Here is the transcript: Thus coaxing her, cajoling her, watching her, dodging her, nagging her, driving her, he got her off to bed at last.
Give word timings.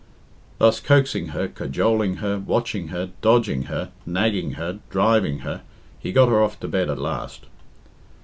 Thus 0.57 0.79
coaxing 0.79 1.27
her, 1.27 1.47
cajoling 1.47 2.15
her, 2.15 2.39
watching 2.39 2.87
her, 2.87 3.11
dodging 3.21 3.65
her, 3.65 3.91
nagging 4.03 4.53
her, 4.53 4.79
driving 4.89 5.41
her, 5.45 5.61
he 5.99 6.11
got 6.11 6.27
her 6.27 6.41
off 6.41 6.59
to 6.61 6.67
bed 6.67 6.89
at 6.89 6.97
last. 6.97 7.45